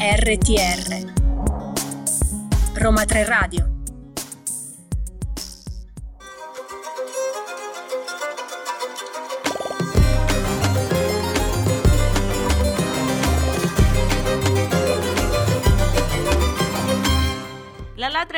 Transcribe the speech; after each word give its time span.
RTR 0.00 1.12
Roma 2.72 3.04
3 3.04 3.24
Radio 3.24 3.79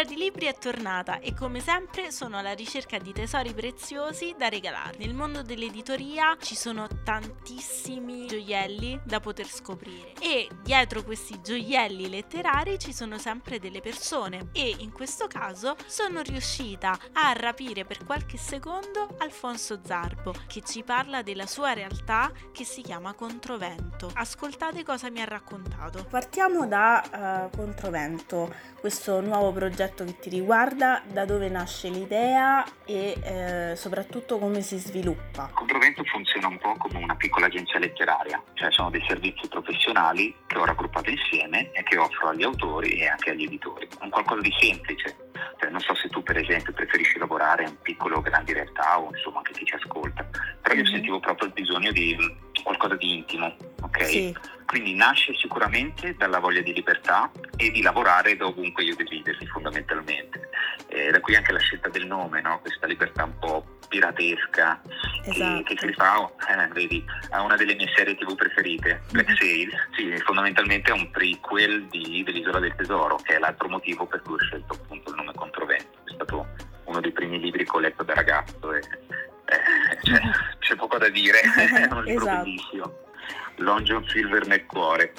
ladra 0.02 0.04
di 0.04 0.16
libri 0.16 0.46
è 0.46 0.54
tornata 0.54 1.20
e 1.20 1.34
come 1.34 1.60
sempre 1.60 2.10
sono 2.10 2.38
alla 2.38 2.52
ricerca 2.52 2.98
di 2.98 3.12
tesori 3.12 3.52
preziosi 3.52 4.34
da 4.36 4.48
regalare. 4.48 4.96
Nel 4.98 5.14
mondo 5.14 5.42
dell'editoria 5.42 6.36
ci 6.40 6.54
sono 6.54 6.88
tantissimi 7.04 8.26
gioielli 8.26 9.00
da 9.04 9.20
poter 9.20 9.46
scoprire 9.46 10.12
e 10.20 10.48
dietro 10.62 11.02
questi 11.02 11.40
gioielli 11.42 12.08
letterari 12.08 12.78
ci 12.78 12.92
sono 12.92 13.18
sempre 13.18 13.58
delle 13.58 13.80
persone 13.80 14.48
e 14.52 14.74
in 14.78 14.92
questo 14.92 15.26
caso 15.26 15.76
sono 15.86 16.20
riuscita 16.22 16.98
a 17.12 17.32
rapire 17.32 17.84
per 17.84 18.04
qualche 18.04 18.36
secondo 18.36 19.14
Alfonso 19.18 19.80
Zarbo 19.84 20.34
che 20.46 20.62
ci 20.62 20.82
parla 20.82 21.22
della 21.22 21.46
sua 21.46 21.72
realtà 21.72 22.30
che 22.52 22.64
si 22.64 22.82
chiama 22.82 23.14
Controvento. 23.14 24.10
Ascoltate 24.14 24.82
cosa 24.82 25.10
mi 25.10 25.20
ha 25.20 25.26
raccontato. 25.26 26.04
Partiamo 26.08 26.66
da 26.66 27.50
uh, 27.50 27.56
Controvento, 27.56 28.52
questo 28.80 29.20
nuovo 29.20 29.52
progetto 29.52 29.91
progetto 29.92 30.04
che 30.04 30.18
ti 30.18 30.30
riguarda, 30.30 31.02
da 31.06 31.24
dove 31.24 31.48
nasce 31.48 31.88
l'idea 31.88 32.64
e 32.84 33.16
eh, 33.22 33.76
soprattutto 33.76 34.38
come 34.38 34.60
si 34.62 34.78
sviluppa. 34.78 35.50
Controvento 35.52 36.02
funziona 36.04 36.48
un 36.48 36.58
po' 36.58 36.74
come 36.78 37.02
una 37.02 37.14
piccola 37.14 37.46
agenzia 37.46 37.78
letteraria, 37.78 38.42
cioè 38.54 38.70
sono 38.72 38.90
dei 38.90 39.04
servizi 39.06 39.46
professionali 39.48 40.34
che 40.46 40.58
ho 40.58 40.64
raggruppato 40.64 41.10
insieme 41.10 41.70
e 41.72 41.82
che 41.82 41.98
offro 41.98 42.28
agli 42.28 42.42
autori 42.42 43.00
e 43.00 43.06
anche 43.06 43.30
agli 43.30 43.44
editori. 43.44 43.86
Un 44.00 44.10
qualcosa 44.10 44.40
di 44.40 44.52
semplice, 44.58 45.16
cioè, 45.58 45.70
non 45.70 45.80
so 45.80 45.94
se 45.94 46.08
tu 46.08 46.22
per 46.22 46.38
esempio 46.38 46.72
preferisci 46.72 47.18
lavorare 47.18 47.64
in 47.64 47.76
piccole 47.82 48.14
o 48.14 48.20
grandi 48.20 48.52
realtà 48.52 48.98
o 48.98 49.10
insomma 49.10 49.38
anche 49.38 49.52
chi 49.52 49.64
ci 49.64 49.74
ascolta, 49.74 50.24
però 50.60 50.74
io 50.74 50.82
mm-hmm. 50.82 50.92
sentivo 50.92 51.20
proprio 51.20 51.48
il 51.48 51.54
bisogno 51.54 51.92
di 51.92 52.16
qualcosa 52.62 52.96
di 52.96 53.16
intimo, 53.16 53.54
ok? 53.82 54.04
Sì. 54.04 54.36
Quindi 54.72 54.94
nasce 54.94 55.34
sicuramente 55.34 56.14
dalla 56.16 56.38
voglia 56.38 56.62
di 56.62 56.72
libertà 56.72 57.30
e 57.58 57.70
di 57.70 57.82
lavorare 57.82 58.36
da 58.36 58.46
ovunque 58.46 58.82
io 58.82 58.96
desideri 58.96 59.46
fondamentalmente. 59.48 60.48
E 60.86 61.10
da 61.10 61.20
qui 61.20 61.36
anche 61.36 61.52
la 61.52 61.58
scelta 61.58 61.90
del 61.90 62.06
nome, 62.06 62.40
no? 62.40 62.58
questa 62.60 62.86
libertà 62.86 63.24
un 63.24 63.38
po' 63.38 63.66
piratesca 63.86 64.80
esatto. 65.26 65.56
che, 65.58 65.74
che, 65.74 65.76
si 65.78 65.86
rifà 65.88 66.26
eh, 66.48 66.68
vedi, 66.68 67.04
a 67.32 67.42
una 67.42 67.56
delle 67.56 67.74
mie 67.74 67.92
serie 67.94 68.16
tv 68.16 68.34
preferite, 68.34 69.02
Black 69.10 69.28
mm-hmm. 69.28 69.36
Sails. 69.36 69.74
Sì, 69.94 70.16
fondamentalmente 70.24 70.90
è 70.90 70.94
un 70.94 71.10
prequel 71.10 71.84
di, 71.88 72.22
dell'Isola 72.24 72.58
del 72.58 72.74
Tesoro, 72.74 73.16
che 73.16 73.34
è 73.34 73.38
l'altro 73.38 73.68
motivo 73.68 74.06
per 74.06 74.22
cui 74.22 74.36
ho 74.36 74.38
scelto 74.38 74.72
appunto 74.72 75.10
il 75.10 75.16
nome 75.16 75.34
Controvento. 75.34 75.98
È 76.04 76.12
stato 76.14 76.46
uno 76.84 76.98
dei 76.98 77.12
primi 77.12 77.38
libri 77.38 77.64
che 77.64 77.76
ho 77.76 77.80
letto 77.80 78.04
da 78.04 78.14
ragazzo 78.14 78.72
e 78.72 78.78
eh, 78.78 79.98
cioè, 80.00 80.20
c'è 80.60 80.76
poco 80.76 80.96
da 80.96 81.10
dire, 81.10 81.40
è 81.44 81.92
un 81.92 82.04
libro 82.04 82.24
esatto. 82.24 82.42
bellissimo. 82.44 83.10
Long 83.56 83.82
John 83.82 84.06
Silver 84.08 84.46
nel 84.46 84.66
cuore. 84.66 85.12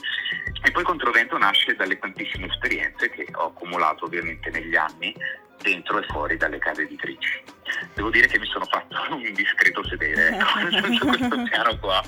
E 0.64 0.72
poi 0.72 0.84
Controvento 0.84 1.38
nasce 1.38 1.76
dalle 1.76 1.98
tantissime 2.00 2.48
esperienze 2.48 3.10
che 3.10 3.28
ho 3.34 3.48
accumulato 3.48 4.06
ovviamente 4.06 4.50
negli 4.50 4.76
anni 4.76 5.14
dentro 5.62 6.00
e 6.00 6.04
fuori 6.08 6.38
dalle 6.38 6.58
case 6.58 6.84
editrici. 6.84 7.42
Devo 7.94 8.10
dire 8.10 8.28
che 8.28 8.40
mi 8.40 8.46
sono 8.46 8.66
fatto 8.66 8.96
un 9.14 9.34
discreto 9.34 9.86
sedere 9.88 10.38
ecco, 10.38 10.94
su 10.94 11.08
questo 11.08 11.44
piano 11.44 11.78
qua 11.80 12.02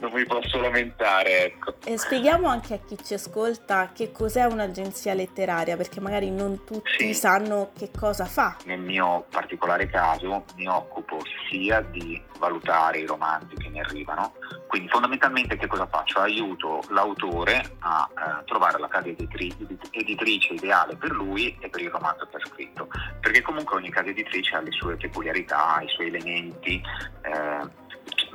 non 0.00 0.12
mi 0.12 0.24
posso 0.24 0.60
lamentare, 0.60 1.44
ecco. 1.46 1.74
E 1.84 1.98
spieghiamo 1.98 2.48
anche 2.48 2.74
a 2.74 2.78
chi 2.78 2.96
ci 3.02 3.14
ascolta 3.14 3.90
che 3.92 4.12
cos'è 4.12 4.44
un'agenzia 4.44 5.14
letteraria, 5.14 5.76
perché 5.76 6.00
magari 6.00 6.30
non 6.30 6.64
tutti 6.64 6.90
sì. 6.98 7.14
sanno 7.14 7.70
che 7.76 7.90
cosa 7.96 8.24
fa. 8.24 8.56
Nel 8.64 8.80
mio 8.80 9.26
particolare 9.30 9.86
caso 9.88 10.44
mi 10.56 10.66
occupo 10.66 11.18
sia 11.50 11.80
di 11.80 12.20
valutare 12.38 12.98
i 12.98 13.06
romanzi 13.06 13.56
che 13.56 13.68
mi 13.68 13.80
arrivano, 13.80 14.34
quindi 14.68 14.88
fondamentalmente 14.88 15.56
che 15.56 15.66
cosa 15.66 15.86
faccio? 15.86 16.20
Aiuto 16.20 16.82
l'autore 16.90 17.76
a 17.80 18.08
eh, 18.10 18.44
trovare 18.44 18.78
la 18.78 18.88
casa 18.88 19.08
editrice, 19.08 19.56
editrice 19.90 20.54
ideale 20.54 20.94
per 20.96 21.10
lui 21.10 21.56
e 21.60 21.68
per 21.68 21.80
il 21.80 21.90
romanzo 21.90 22.28
che 22.30 22.36
ha 22.36 22.46
scritto, 22.46 22.88
perché 23.20 23.42
comunque 23.42 23.76
ogni 23.76 23.90
casa 23.90 24.10
editrice 24.10 24.54
ha 24.54 24.60
le 24.60 24.70
sue 24.70 24.96
peculiarità, 24.96 25.80
i 25.82 25.88
suoi 25.88 26.08
elementi. 26.08 26.80
Eh, 27.22 27.86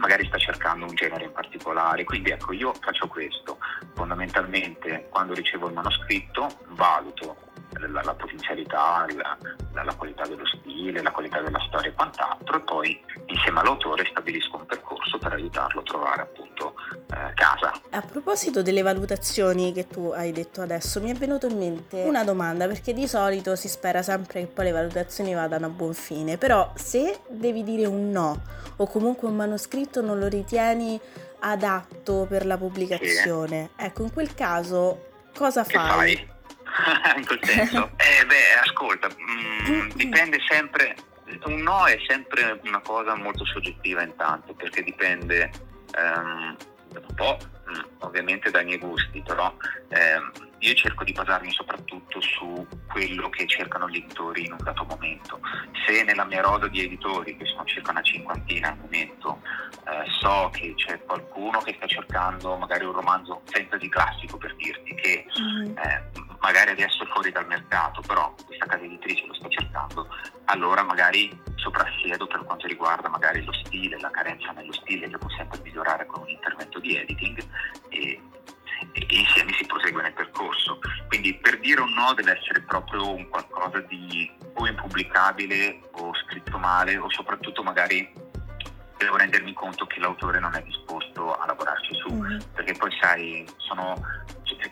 magari 0.04 0.26
sta 0.26 0.38
cercando 0.38 0.86
un 0.86 0.96
genere 0.96 1.24
in 1.24 1.32
particolare. 1.32 2.04
Quindi 2.04 2.32
ecco, 2.32 2.52
io 2.52 2.74
faccio 2.74 3.08
questo. 3.08 3.58
Fondamentalmente 3.94 5.08
quando 5.10 5.34
ricevo 5.34 5.68
il 5.68 5.74
manoscritto 5.74 6.60
valuto 6.72 7.38
la, 7.88 8.02
la 8.04 8.14
potenzialità, 8.14 9.06
la, 9.16 9.84
la, 9.84 9.94
qualità 9.96 10.26
dello 10.28 10.46
stile, 10.46 11.02
la 11.02 11.12
qualità 11.12 11.42
della 11.42 11.60
storia 11.68 11.90
e 11.90 11.94
quant'altro 11.94 12.58
e 12.58 12.62
poi 12.62 13.04
insieme 13.28 13.60
all'autore 13.60 14.06
stabilisco 14.10 14.58
un 14.58 14.66
percorso 14.66 15.18
per 15.18 15.34
aiutarlo 15.34 15.82
a 15.82 15.84
trovare 15.84 16.22
appunto 16.22 16.76
eh, 17.14 17.34
casa. 17.34 17.72
A 17.92 18.02
proposito 18.02 18.62
delle 18.62 18.82
valutazioni 18.82 19.72
che 19.74 19.88
tu 19.88 20.12
hai 20.16 20.32
detto 20.32 20.62
adesso, 20.62 21.02
mi 21.02 21.12
è 21.12 21.14
venuto 21.14 21.48
in 21.48 21.58
mente 21.58 22.04
una 22.04 22.24
domanda 22.24 22.68
perché 22.68 22.94
di 22.94 23.08
solito 23.08 23.56
si 23.56 23.68
spera 23.68 24.02
sempre 24.02 24.42
che 24.42 24.48
poi 24.48 24.66
le 24.66 24.72
valutazioni 24.72 25.34
vadano 25.34 25.68
a 25.68 25.70
buon 25.70 25.94
fine, 25.94 26.38
però 26.38 26.72
se 26.76 27.20
devi 27.30 27.64
dire 27.64 27.86
un 27.86 28.10
no 28.10 28.42
o 28.78 28.88
comunque 28.88 29.28
un 29.28 29.36
manoscritto 29.36 30.02
non 30.02 30.20
lo 30.20 30.28
ritieni 30.28 31.00
adatto 31.40 32.26
per 32.28 32.46
la 32.46 32.58
pubblicazione, 32.58 33.72
sì. 33.78 33.86
ecco 33.86 34.04
in 34.04 34.14
quel 34.14 34.34
caso 34.34 35.12
cosa 35.36 35.64
fai? 35.64 36.16
fai? 36.16 36.32
in 37.18 37.26
quel 37.26 37.40
senso? 37.44 37.92
eh 37.98 38.26
beh, 38.26 38.60
ascolta, 38.64 39.08
mh, 39.08 39.72
mm, 39.72 39.90
dipende 39.96 40.40
sempre, 40.48 40.96
un 41.46 41.62
no 41.62 41.86
è 41.86 41.98
sempre 42.08 42.60
una 42.64 42.82
cosa 42.82 43.16
molto 43.16 43.46
soggettiva 43.46 44.02
intanto, 44.02 44.54
perché 44.54 44.84
dipende 44.84 45.52
um, 45.98 46.56
un 46.96 47.16
po' 47.16 47.38
mm, 47.70 47.82
ovviamente 48.00 48.50
dai 48.52 48.66
miei 48.66 48.80
gusti, 48.80 49.22
però 49.22 49.54
um, 49.90 50.52
io 50.64 50.74
cerco 50.76 51.04
di 51.04 51.12
basarmi 51.12 51.52
soprattutto 51.52 52.22
su 52.22 52.66
quello 52.88 53.30
che 53.30 53.46
cercano 53.48 53.90
gli 53.90 53.98
editori 53.98 54.46
in 54.46 54.54
un 54.54 54.64
dato 54.64 54.86
momento. 54.86 55.40
Se 55.86 56.04
nella 56.04 56.24
mia 56.24 56.42
roda 56.42 56.68
di 56.68 56.82
editori, 56.82 57.36
che 57.36 57.46
sono 57.46 57.66
circa 57.66 57.92
una 57.92 58.02
cinquantina 58.02 58.70
al 58.70 58.78
momento, 58.78 59.42
eh, 59.86 60.10
so 60.22 60.50
che 60.54 60.74
c'è 60.76 61.04
qualcuno 61.04 61.60
che 61.60 61.74
sta 61.76 61.88
cercando 61.88 62.56
magari 62.56 62.86
un 62.86 62.94
romanzo 62.94 63.42
fantasy 63.44 63.90
classico 63.90 64.38
per 64.38 64.56
dirti 64.56 64.96
che 64.96 65.26
mm. 65.38 65.78
eh, 65.78 66.04
magari 66.44 66.72
adesso 66.72 67.04
è 67.04 67.08
fuori 67.08 67.32
dal 67.32 67.48
mercato, 67.48 68.02
però 68.02 68.36
questa 68.46 68.66
casa 68.66 68.84
editrice 68.84 69.26
lo 69.26 69.34
sta 69.34 69.48
cercando, 69.48 70.08
allora 70.46 70.84
magari 70.84 71.32
soprassiedo 71.56 72.28
per 72.28 72.44
quanto 72.44 72.68
riguarda 72.68 73.08
magari 73.08 73.44
lo 73.46 73.54
stile, 73.54 73.98
la 74.00 74.12
carenza 74.12 74.52
nello 74.52 74.74
stile 74.74 75.08
che 75.08 75.18
può 75.18 75.30
sempre 75.30 75.60
migliorare 75.64 76.06
con 76.06 76.22
un 76.22 76.30
intervento 76.30 76.80
di 76.80 76.98
editing 76.98 77.42
e, 77.88 78.22
e 78.92 79.06
insieme 79.08 79.54
si 79.54 79.66
prosegue 79.66 80.02
nel 80.02 80.14
percorso. 80.14 80.80
Quindi 81.08 81.34
per 81.36 81.60
dire 81.60 81.80
un 81.80 81.94
no 81.94 82.14
deve 82.14 82.38
essere 82.38 82.60
proprio 82.62 83.10
un 83.10 83.30
qualcosa 83.30 83.80
di 83.80 84.30
o 84.56 84.68
impubblicabile 84.68 85.80
o 85.94 86.14
scritto 86.26 86.58
male 86.58 86.98
o 86.98 87.10
soprattutto 87.10 87.64
magari 87.64 88.12
devo 88.98 89.16
rendermi 89.16 89.54
conto 89.54 89.86
che 89.86 90.00
l'autore 90.00 90.40
non 90.40 90.54
è 90.56 90.62
disposto 90.62 91.36
a 91.36 91.46
lavorarci 91.46 91.96
su, 91.96 92.14
mm-hmm. 92.14 92.40
perché 92.54 92.74
poi 92.74 92.92
sai, 93.00 93.46
sono 93.58 93.96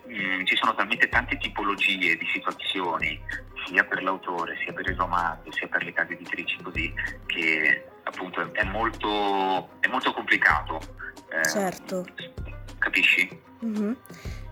Mm, 0.08 0.44
ci 0.46 0.56
sono 0.56 0.76
talmente 0.76 1.10
tante 1.10 1.38
tipologie 1.38 2.16
di 2.18 2.28
situazioni, 2.34 3.20
sia 3.66 3.84
per 3.84 4.04
l'autore, 4.04 4.58
sia 4.64 4.74
per 4.74 4.90
il 4.90 4.96
romanzo, 4.96 5.52
sia 5.52 5.68
per 5.68 5.84
le 5.84 5.94
case 5.94 6.14
editrici, 6.14 6.58
così 6.62 6.94
che 7.26 7.86
appunto 8.04 8.54
è 8.54 8.64
molto, 8.64 9.70
è 9.80 9.88
molto 9.88 10.12
complicato. 10.14 10.80
Eh, 11.30 11.48
certo. 11.48 12.06
Capisci? 12.78 13.40
Mm-hmm. 13.64 13.94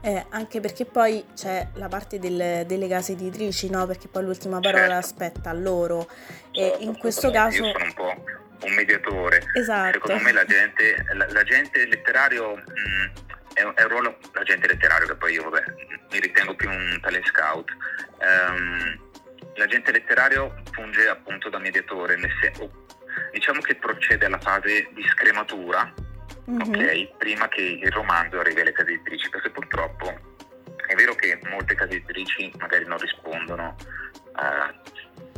Eh, 0.02 0.26
anche 0.30 0.62
perché 0.62 0.86
poi 0.86 1.26
c'è 1.36 1.68
la 1.74 1.90
parte 1.90 2.20
del, 2.20 2.66
delle 2.66 2.88
case 2.88 3.14
editrici, 3.14 3.70
no? 3.70 3.86
Perché 3.86 4.08
poi 4.08 4.24
l'ultima 4.24 4.60
parola 4.60 4.82
certo. 4.82 4.98
aspetta 4.98 5.50
a 5.50 5.54
loro. 5.54 6.10
E 6.52 6.78
in 6.80 6.98
questo 6.98 7.32
caso. 7.32 7.66
Io 7.66 7.72
sono 7.72 7.84
un 7.84 7.94
po' 7.94 8.24
un 8.66 8.74
mediatore. 8.74 9.44
Esatto. 9.54 10.00
Secondo 10.00 10.24
me 10.24 10.32
la 10.32 10.46
gente, 10.46 11.06
la, 11.14 11.28
la 11.32 11.44
gente 11.44 11.86
letterario. 11.86 12.56
Mh, 12.56 12.62
mm, 12.62 13.28
è 13.60 13.64
un, 13.64 13.74
è 13.76 13.84
un 13.84 13.90
ruolo 13.90 14.18
l'agente 14.32 14.68
letterario 14.68 15.08
che 15.08 15.16
poi 15.16 15.34
io 15.34 15.50
vabbè, 15.50 15.64
mi 16.12 16.20
ritengo 16.20 16.56
più 16.56 16.70
un 16.70 16.98
talent 17.02 17.26
scout. 17.26 17.70
Um, 18.20 18.98
l'agente 19.56 19.92
letterario 19.92 20.64
funge 20.72 21.10
appunto 21.10 21.50
da 21.50 21.60
mediatore, 21.60 22.18
se, 22.42 22.54
diciamo 23.34 23.60
che 23.60 23.76
procede 23.76 24.26
alla 24.26 24.40
fase 24.40 24.90
di 24.94 25.04
scrematura, 25.10 25.94
mm-hmm. 26.50 26.62
ok? 26.62 27.18
Prima 27.18 27.50
che 27.50 27.62
il 27.62 27.92
romanzo 27.92 28.40
arrivi 28.40 28.62
alle 28.62 28.72
case 28.72 28.92
editrici, 28.92 29.30
perché 29.30 29.50
purtroppo 29.50 30.08
è 30.88 30.96
vero 30.96 31.14
che 31.16 31.38
molte 31.50 31.76
case 31.76 31.96
editrici 31.96 32.52
magari 32.60 32.86
non 32.86 32.98
rispondono 32.98 33.76
uh, 34.36 34.92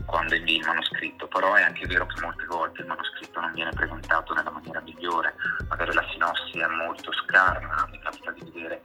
quando 0.06 0.36
invii 0.36 0.58
il 0.58 0.66
manoscritto, 0.66 1.28
però 1.28 1.54
è 1.56 1.64
anche 1.64 1.86
vero 1.88 2.06
che 2.06 2.22
molte 2.22 2.46
volte 2.46 2.82
il 2.82 2.88
manoscritto 2.88 3.40
non 3.40 3.52
viene 3.54 3.72
presentato 3.72 4.34
nella 4.34 4.52
maniera 4.52 4.82
migliore, 4.82 5.34
magari 5.70 5.94
la 5.94 6.06
sinossi 6.12 6.60
è 6.60 6.68
molto 6.68 7.12
scarna, 7.14 7.88
mi 7.90 8.00
capita 8.00 8.32
di 8.32 8.42
vedere, 8.44 8.82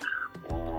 o 0.49 0.77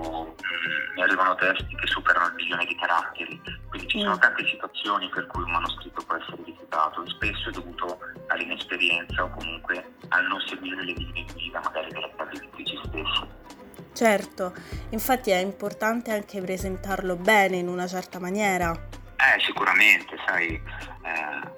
testi 1.38 1.74
che 1.76 1.86
superano 1.86 2.26
il 2.28 2.34
milione 2.34 2.66
di 2.66 2.76
caratteri, 2.76 3.40
quindi 3.68 3.88
ci 3.88 4.00
sono 4.00 4.16
Mm. 4.16 4.20
tante 4.20 4.44
situazioni 4.46 5.08
per 5.08 5.26
cui 5.26 5.42
un 5.42 5.50
manoscritto 5.50 6.02
può 6.04 6.16
essere 6.16 6.42
rifiutato 6.44 7.08
spesso 7.08 7.48
è 7.48 7.52
dovuto 7.52 7.98
all'inesperienza 8.26 9.24
o 9.24 9.30
comunque 9.30 9.94
al 10.08 10.26
non 10.26 10.40
seguire 10.46 10.84
le 10.84 10.92
linee 10.92 11.24
guida 11.32 11.60
magari 11.60 11.90
delle 11.92 12.12
case 12.16 12.32
editrici 12.32 12.78
stesse. 12.84 13.36
Certo, 13.92 14.52
infatti 14.90 15.30
è 15.30 15.38
importante 15.38 16.12
anche 16.12 16.40
presentarlo 16.40 17.16
bene 17.16 17.56
in 17.56 17.68
una 17.68 17.86
certa 17.86 18.18
maniera. 18.18 18.72
Eh, 19.28 19.40
sicuramente, 19.40 20.16
sai, 20.26 20.54
eh, 20.54 21.50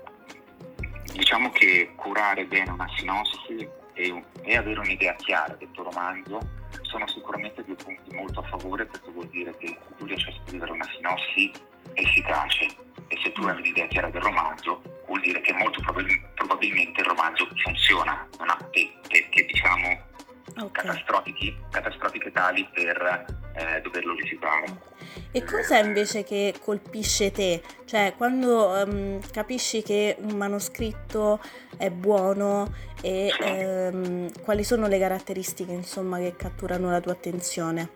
diciamo 1.12 1.50
che 1.50 1.93
curare 1.94 2.44
bene 2.44 2.70
una 2.70 2.88
sinossi 2.96 3.69
e, 3.93 4.25
e 4.43 4.56
avere 4.56 4.81
un'idea 4.81 5.14
chiara 5.14 5.55
del 5.55 5.70
tuo 5.70 5.84
romanzo 5.84 6.40
sono 6.82 7.06
sicuramente 7.06 7.62
due 7.62 7.76
punti 7.76 8.12
molto 8.17 8.40
a 8.40 8.49
favore 8.49 8.87
perché 8.87 9.11
vuol 9.11 9.28
dire 9.28 9.56
che 9.58 9.78
tu 9.96 10.05
riesci 10.05 10.31
a 10.31 10.34
scrivere 10.44 10.72
una 10.72 10.87
sinossi 10.96 11.52
efficace. 11.94 12.67
E 13.06 13.19
se 13.22 13.31
tu 13.32 13.43
hai 13.44 13.56
un'idea 13.56 13.87
chiara 13.87 14.11
del 14.11 14.23
romanzo 14.23 14.82
vuol 15.06 15.20
dire 15.20 15.40
che 15.40 15.52
molto 15.52 15.81
probabil- 15.81 16.28
probabilmente 16.34 17.02
il 17.02 17.06
romanzo 17.06 17.49
funziona, 17.62 18.26
non 18.38 18.49
ha 18.50 18.56
pette 18.56 19.28
che 19.28 19.44
diciamo 19.44 20.08
Ok. 20.61 20.73
catastrofiche, 20.73 21.57
catastrofiche 21.71 22.33
tali 22.33 22.69
per 22.73 23.25
eh, 23.55 23.81
doverlo 23.81 24.15
rifiutare. 24.15 24.89
E 25.33 25.45
cosa 25.45 25.79
invece 25.79 26.23
che 26.25 26.55
colpisce 26.62 27.31
te? 27.31 27.62
Cioè, 27.85 28.15
quando 28.17 28.77
ehm, 28.77 29.31
capisci 29.31 29.83
che 29.83 30.17
un 30.21 30.37
manoscritto 30.37 31.41
è 31.77 31.91
buono 31.91 32.73
e 33.01 33.33
ehm, 33.41 34.43
quali 34.43 34.65
sono 34.65 34.87
le 34.87 34.99
caratteristiche, 34.99 35.73
insomma, 35.73 36.19
che 36.19 36.37
catturano 36.37 36.91
la 36.91 37.01
tua 37.01 37.12
attenzione? 37.12 37.91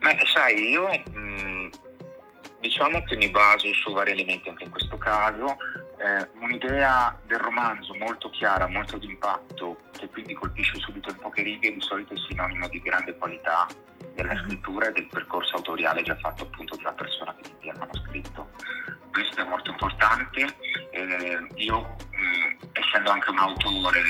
Ma 0.00 0.10
sai, 0.32 0.70
io 0.70 0.88
mh, 0.88 1.70
diciamo 2.60 3.02
che 3.04 3.16
mi 3.16 3.28
baso 3.30 3.72
su 3.74 3.92
vari 3.92 4.12
elementi 4.12 4.48
anche 4.48 4.64
in 4.64 4.70
questo 4.70 4.96
caso. 4.96 5.56
Eh, 6.02 6.30
un'idea 6.40 7.14
del 7.26 7.38
romanzo 7.38 7.94
molto 7.94 8.30
chiara, 8.30 8.66
molto 8.66 8.96
d'impatto, 8.96 9.82
che 9.98 10.08
quindi 10.08 10.32
colpisce 10.32 10.78
subito 10.78 11.10
in 11.10 11.16
poche 11.16 11.42
righe, 11.42 11.74
di 11.74 11.80
solito 11.82 12.14
è 12.14 12.16
sinonimo 12.26 12.68
di 12.68 12.80
grande 12.80 13.14
qualità 13.18 13.66
della 14.14 14.32
Mhm. 14.32 14.44
scrittura 14.46 14.86
e 14.88 14.92
del 14.92 15.06
percorso 15.08 15.56
autoriale 15.56 16.02
già 16.02 16.16
fatto 16.16 16.44
appunto 16.44 16.74
dalla 16.76 16.92
persona 16.92 17.34
che 17.34 17.50
invia 17.50 17.72
il 17.72 17.78
manoscritto. 17.80 18.50
Questo 19.12 19.40
è 19.42 19.44
molto 19.44 19.70
importante. 19.72 20.46
Eh, 20.90 21.46
io, 21.56 21.80
mh, 21.82 22.68
essendo 22.72 23.10
anche 23.10 23.30
un 23.30 23.38
autore, 23.38 24.00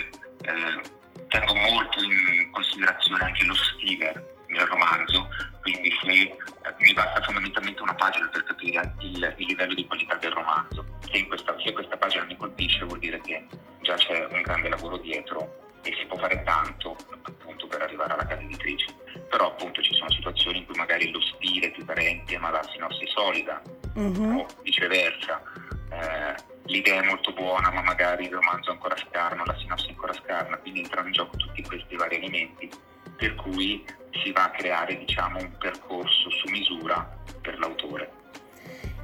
eh, 0.42 0.80
tengo 1.26 1.54
molto 1.54 2.02
in 2.04 2.50
considerazione 2.52 3.24
anche 3.24 3.44
lo 3.44 3.54
stile 3.54 4.36
del 4.46 4.66
romanzo, 4.66 5.28
quindi 5.62 5.90
se 6.02 6.36
mi 6.80 6.92
basta 6.92 7.20
fondamentalmente 7.22 7.82
una 7.82 7.94
pagina 7.94 8.26
per 8.28 8.44
capire 8.44 8.94
il, 9.00 9.34
il 9.38 9.46
livello 9.46 9.74
di 9.74 9.86
qualità 9.86 10.14
del 10.16 10.32
romanzo. 10.32 10.84
Se, 11.10 11.16
in 11.18 11.26
questa, 11.28 11.54
se 11.62 11.72
questa 11.72 11.96
pagina 11.96 12.24
mi 12.24 12.36
colpisce 12.36 12.84
vuol 12.84 12.98
dire 12.98 13.20
che 13.20 13.46
già 13.80 13.94
c'è 13.94 14.26
un 14.30 14.42
grande 14.42 14.68
lavoro 14.68 14.96
dietro 14.98 15.68
e 15.82 15.94
si 15.98 16.04
può 16.06 16.16
fare 16.18 16.42
tanto 16.42 16.96
appunto 17.26 17.66
per 17.66 17.82
arrivare 17.82 18.12
alla 18.12 18.26
casa 18.26 18.40
editrice. 18.42 18.86
Però 19.28 19.46
appunto 19.48 19.82
ci 19.82 19.94
sono 19.94 20.10
situazioni 20.10 20.58
in 20.58 20.66
cui 20.66 20.76
magari 20.76 21.10
lo 21.10 21.20
stile 21.20 21.66
è 21.68 21.70
più 21.70 21.84
carente 21.84 22.36
ma 22.38 22.50
la 22.50 22.62
sinossi 22.72 23.04
è 23.04 23.08
solida 23.08 23.60
Mhm. 23.94 24.36
o 24.36 24.46
viceversa. 24.62 25.42
Eh, 25.90 26.34
l'idea 26.66 27.02
è 27.02 27.06
molto 27.06 27.32
buona, 27.32 27.70
ma 27.72 27.82
magari 27.82 28.26
il 28.26 28.32
romanzo 28.32 28.70
è 28.70 28.72
ancora 28.72 28.96
scarno, 28.96 29.44
la 29.44 29.56
sinossi 29.58 29.86
è 29.86 29.90
ancora 29.90 30.12
scarna, 30.12 30.56
quindi 30.58 30.80
entrano 30.82 31.08
in 31.08 31.12
gioco 31.12 31.36
tutti 31.36 31.62
questi 31.62 31.96
vari 31.96 32.16
elementi, 32.16 32.70
per 33.20 33.34
cui 33.34 33.84
si 34.22 34.32
va 34.32 34.44
a 34.44 34.50
creare 34.50 34.96
diciamo, 34.96 35.38
un 35.38 35.52
percorso 35.58 36.30
su 36.30 36.48
misura 36.50 37.06
per 37.42 37.58
l'autore. 37.58 38.18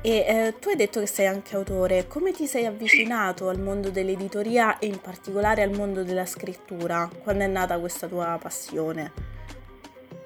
E 0.00 0.24
eh, 0.26 0.54
tu 0.58 0.68
hai 0.68 0.76
detto 0.76 1.00
che 1.00 1.06
sei 1.06 1.26
anche 1.26 1.54
autore, 1.54 2.06
come 2.06 2.32
ti 2.32 2.46
sei 2.46 2.64
avvicinato 2.64 3.48
al 3.48 3.60
mondo 3.60 3.90
dell'editoria 3.90 4.78
e 4.78 4.86
in 4.86 5.00
particolare 5.00 5.62
al 5.62 5.70
mondo 5.70 6.02
della 6.02 6.26
scrittura? 6.26 7.10
Quando 7.22 7.44
è 7.44 7.46
nata 7.46 7.78
questa 7.78 8.06
tua 8.06 8.38
passione? 8.40 9.12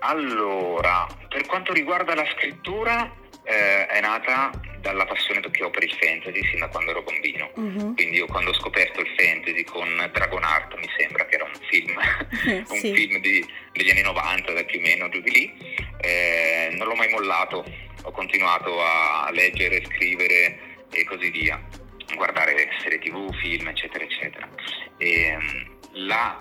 Allora, 0.00 1.06
per 1.28 1.46
quanto 1.46 1.72
riguarda 1.72 2.14
la 2.14 2.26
scrittura, 2.26 3.10
eh, 3.42 3.86
è 3.86 4.00
nata 4.00 4.50
dalla 4.80 5.04
passione 5.04 5.40
che 5.50 5.62
ho 5.62 5.70
per 5.70 5.82
il 5.84 5.92
fantasy 6.00 6.42
sin 6.46 6.58
da 6.60 6.68
quando 6.68 6.90
ero 6.90 7.02
bambino. 7.02 7.50
Mhm. 7.54 7.94
Quindi 7.94 8.16
io 8.16 8.26
quando 8.26 8.50
ho 8.50 8.54
scoperto 8.54 9.00
il 9.00 9.08
fantasy 9.16 9.62
con 9.64 9.88
Dragonheart, 10.12 10.74
mi 10.76 10.88
sembra 10.96 11.24
che 11.26 11.34
era 11.36 11.44
un 11.44 11.52
film 11.68 11.96
un 12.68 12.76
Sì. 12.78 12.92
film 12.94 13.20
di- 13.20 13.46
degli 13.72 13.90
anni 13.90 14.02
90, 14.02 14.52
da 14.52 14.64
più 14.64 14.78
o 14.78 14.82
meno 14.82 15.08
giù 15.08 15.20
di 15.20 15.30
lì. 15.30 15.52
Eh, 16.00 16.68
non 16.72 16.86
l'ho 16.88 16.94
mai 16.94 17.10
mollato, 17.10 17.64
ho 18.02 18.10
continuato 18.10 18.80
a 18.82 19.28
leggere, 19.32 19.84
scrivere 19.84 20.58
e 20.90 21.04
così 21.04 21.30
via, 21.30 21.60
guardare 22.14 22.68
serie 22.82 22.98
tv, 22.98 23.32
film, 23.36 23.68
eccetera, 23.68 24.04
eccetera. 24.04 24.48
E, 24.96 25.36
mm, 25.38 25.78
la, 26.06 26.40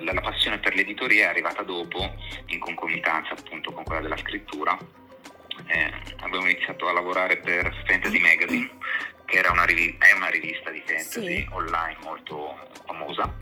la- 0.00 0.12
la 0.12 0.20
passione 0.20 0.58
per 0.58 0.74
l'editoria 0.74 1.26
è 1.26 1.28
arrivata 1.30 1.62
dopo, 1.62 2.14
in 2.46 2.58
concomitanza 2.58 3.32
appunto 3.32 3.72
con 3.72 3.84
quella 3.84 4.02
della 4.02 4.16
scrittura. 4.18 4.76
Eh, 5.66 5.92
abbiamo 6.20 6.46
iniziato 6.48 6.88
a 6.88 6.92
lavorare 6.92 7.36
per 7.38 7.72
Fantasy 7.86 8.18
Magazine, 8.20 8.70
che 9.24 9.36
era 9.38 9.50
una 9.50 9.64
rivi- 9.64 9.96
è 9.98 10.12
una 10.12 10.28
rivista 10.28 10.70
di 10.70 10.82
fantasy 10.86 11.36
Sì. 11.36 11.48
online 11.50 11.96
molto 12.02 12.56
famosa 12.86 13.32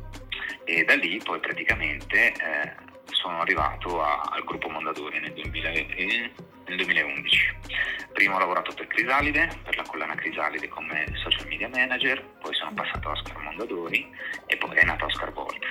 e 0.65 0.85
da 0.85 0.95
lì 0.95 1.21
poi 1.23 1.39
praticamente 1.39 2.33
eh, 2.33 2.75
sono 3.13 3.41
arrivato 3.41 4.03
a- 4.03 4.21
al 4.33 4.45
gruppo 4.45 4.69
Mondadori 4.69 5.21
nel, 5.21 5.33
2000 5.33 5.71
e- 5.71 6.33
nel 6.67 6.77
2011. 6.77 7.55
Prima 8.13 8.35
ho 8.35 8.39
lavorato 8.39 8.73
per 8.75 8.87
Crisalide, 8.89 9.49
per 9.63 9.77
la 9.77 9.85
collana 9.85 10.15
Crisalide 10.17 10.69
come 10.69 11.07
social 11.23 11.47
media 11.47 11.69
manager, 11.69 12.25
poi 12.41 12.53
sono 12.55 12.73
passato 12.75 13.09
a 13.09 13.13
Oscar 13.13 13.39
Mondadori 13.39 14.11
e 14.47 14.57
poi 14.57 14.75
è 14.77 14.85
nato 14.85 15.05
Oscar 15.05 15.33
Volt. 15.33 15.65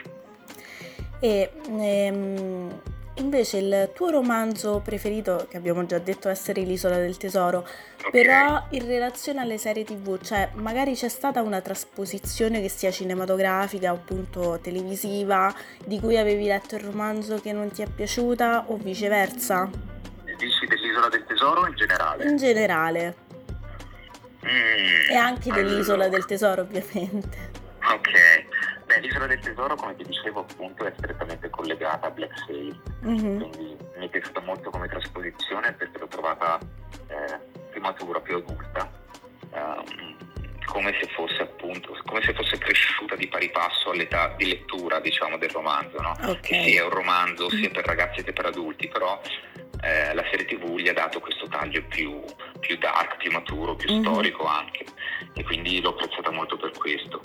E 1.19 1.50
ehm, 1.68 2.81
invece 3.15 3.57
il 3.57 3.91
tuo 3.94 4.09
romanzo 4.09 4.81
preferito, 4.83 5.47
che 5.50 5.57
abbiamo 5.57 5.85
già 5.85 5.97
detto 6.00 6.29
essere 6.29 6.62
L'isola 6.62 6.97
del 6.97 7.17
tesoro, 7.17 7.59
Ok. 8.03 8.12
però 8.12 8.63
in 8.71 8.85
relazione 8.85 9.41
alle 9.41 9.57
serie 9.57 9.83
tv, 9.83 10.19
cioè 10.21 10.50
magari 10.56 10.94
c'è 10.95 11.07
stata 11.09 11.41
una 11.41 11.62
trasposizione 11.62 12.62
che 12.62 12.69
sia 12.69 12.91
cinematografica 12.91 13.91
o 13.91 13.95
appunto 13.95 14.59
televisiva 14.62 15.53
di 15.85 16.00
cui 16.00 16.17
avevi 16.17 16.45
letto 16.45 16.75
il 16.75 16.81
romanzo 16.81 17.40
che 17.42 17.51
non 17.54 17.71
ti 17.71 17.81
è 17.81 17.87
piaciuta 17.87 18.66
o 18.68 18.78
viceversa? 18.78 19.69
Dici 20.37 20.66
dell'isola 20.68 21.07
del 21.07 21.23
tesoro 21.25 21.66
in 21.68 21.75
generale? 21.75 22.30
In 22.30 22.35
generale. 22.37 23.16
Mm, 24.45 25.09
E 25.11 25.16
anche 25.16 25.51
dell'isola 25.51 26.04
allora. 26.04 26.09
del 26.09 26.25
tesoro 26.25 26.61
ovviamente. 26.61 27.63
Ok, 27.92 28.44
beh 28.85 28.99
l'isola 28.99 29.27
del 29.27 29.39
tesoro 29.39 29.75
come 29.75 29.95
ti 29.95 30.04
dicevo 30.04 30.42
appunto 30.42 30.85
è 30.85 30.94
strettamente 30.97 31.49
collegata 31.49 32.07
a 32.07 32.11
Black 32.11 32.37
Sail, 32.45 32.80
Mhm. 33.01 33.37
quindi 33.49 33.77
mi 33.97 34.06
è 34.06 34.09
piaciuta 34.09 34.42
molto 34.42 34.69
come 34.69 34.87
trasposizione 34.87 35.73
perché 35.73 35.97
l'ho 35.99 36.07
trovata 36.07 36.59
eh, 37.07 37.39
più 37.71 37.81
matura, 37.81 38.19
più 38.19 38.37
adulta, 38.37 38.89
ehm, 39.51 40.18
come 40.65 40.95
se 40.99 41.07
fosse 41.13 41.42
appunto, 41.42 41.95
come 42.06 42.21
se 42.23 42.33
fosse 42.33 42.57
cresciuta 42.57 43.15
di 43.15 43.27
pari 43.27 43.49
passo 43.51 43.92
all'età 43.92 44.33
di 44.37 44.47
lettura 44.47 44.99
diciamo 44.99 45.37
del 45.37 45.49
romanzo, 45.51 46.01
no? 46.01 46.15
Ok. 46.25 46.39
Che 46.42 46.61
sì 46.63 46.75
è 46.75 46.83
un 46.83 46.89
romanzo 46.89 47.49
sia 47.49 47.69
per 47.69 47.85
ragazzi 47.85 48.23
che 48.23 48.33
per 48.33 48.45
adulti, 48.47 48.87
però 48.87 49.21
eh, 49.83 50.13
la 50.13 50.23
serie 50.31 50.45
tv 50.45 50.75
gli 50.77 50.87
ha 50.89 50.94
dato 50.94 51.19
questo 51.19 51.47
taglio 51.47 51.83
più, 51.87 52.21
più 52.66 52.78
dark, 52.78 53.18
più 53.18 53.31
maturo, 53.31 53.76
più 53.76 53.92
Mhm. 53.94 54.02
storico 54.02 54.45
anche 54.45 54.86
e 55.34 55.44
quindi 55.44 55.81
l'ho 55.81 55.90
apprezzata 55.90 56.31
molto 56.31 56.57
per 56.57 56.72
questo. 56.72 57.22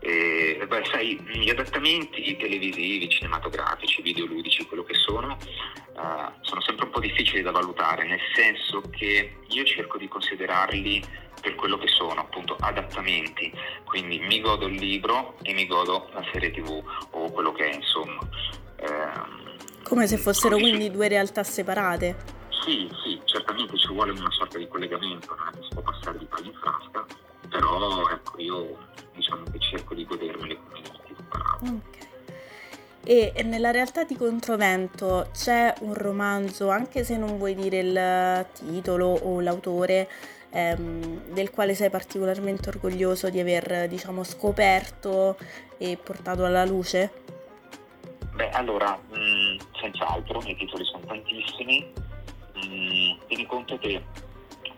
E, 0.00 0.64
beh, 0.66 0.84
sai, 0.90 1.18
gli 1.32 1.50
adattamenti 1.50 2.36
televisivi, 2.36 3.08
cinematografici, 3.08 4.00
videoludici, 4.00 4.64
quello 4.66 4.84
che 4.84 4.94
sono, 4.94 5.36
eh, 5.36 6.32
sono 6.42 6.60
sempre 6.60 6.86
un 6.86 6.90
po' 6.92 7.00
difficili 7.00 7.42
da 7.42 7.50
valutare, 7.50 8.06
nel 8.06 8.20
senso 8.34 8.80
che 8.90 9.38
io 9.48 9.64
cerco 9.64 9.98
di 9.98 10.08
considerarli 10.08 11.02
per 11.40 11.54
quello 11.56 11.78
che 11.78 11.88
sono, 11.88 12.20
appunto 12.20 12.56
adattamenti, 12.58 13.52
quindi 13.84 14.18
mi 14.20 14.40
godo 14.40 14.66
il 14.66 14.74
libro 14.74 15.36
e 15.42 15.52
mi 15.52 15.66
godo 15.66 16.08
la 16.12 16.24
serie 16.32 16.50
tv 16.50 16.82
o 17.10 17.30
quello 17.30 17.52
che 17.52 17.68
è, 17.68 17.74
insomma. 17.74 18.20
Ehm, 18.76 19.56
Come 19.82 20.06
se 20.06 20.16
fossero 20.16 20.58
quindi 20.58 20.90
due 20.90 21.08
realtà 21.08 21.42
separate. 21.42 22.36
Sì, 22.64 22.90
sì, 23.02 23.20
certamente 23.24 23.76
ci 23.76 23.88
vuole 23.88 24.12
una 24.12 24.30
sorta 24.30 24.58
di 24.58 24.68
collegamento, 24.68 25.34
non 25.36 25.48
è 25.48 25.56
che 25.56 25.62
si 25.62 25.68
può 25.74 25.82
passare 25.82 26.18
di 26.18 26.26
paglia 26.26 26.46
in 26.46 26.54
frasca, 26.54 27.06
però 27.48 28.08
ecco, 28.10 28.38
io 28.40 28.76
diciamo 29.14 29.44
che 29.50 29.58
cerco 29.58 29.94
di 29.94 30.04
godermele 30.04 30.56
come 30.56 30.78
elementi 30.78 31.14
separati. 31.16 31.68
Ok. 31.68 31.96
E 33.04 33.42
nella 33.42 33.70
realtà 33.70 34.04
di 34.04 34.16
Controvento 34.16 35.30
c'è 35.32 35.72
un 35.80 35.94
romanzo, 35.94 36.68
anche 36.68 37.04
se 37.04 37.16
non 37.16 37.38
vuoi 37.38 37.54
dire 37.54 37.78
il 37.78 38.46
titolo 38.52 39.06
o 39.06 39.40
l'autore, 39.40 40.08
ehm, 40.50 41.32
del 41.32 41.50
quale 41.50 41.74
sei 41.74 41.88
particolarmente 41.88 42.68
orgoglioso 42.68 43.30
di 43.30 43.40
aver, 43.40 43.88
diciamo, 43.88 44.24
scoperto 44.24 45.38
e 45.78 45.96
portato 45.96 46.44
alla 46.44 46.66
luce? 46.66 47.24
Beh, 48.34 48.50
allora, 48.50 48.94
mh, 48.94 49.56
senz'altro, 49.80 50.42
i 50.44 50.54
titoli 50.54 50.84
sono 50.84 51.04
tantissimi. 51.06 51.90
Mh, 52.66 53.26
tieni 53.26 53.46
conto 53.46 53.78
che 53.78 54.02